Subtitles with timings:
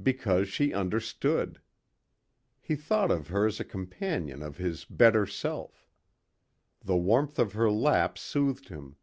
[0.00, 1.60] Because she understood.
[2.60, 5.88] He thought of her as a companion of his better self.
[6.84, 8.94] The warmth of her lap soothed him.